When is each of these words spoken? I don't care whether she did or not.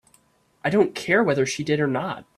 I 0.65 0.71
don't 0.71 0.95
care 0.95 1.23
whether 1.23 1.45
she 1.45 1.63
did 1.63 1.79
or 1.79 1.85
not. 1.85 2.25